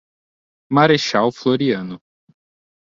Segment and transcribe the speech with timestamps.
[0.73, 2.01] Marechal Floriano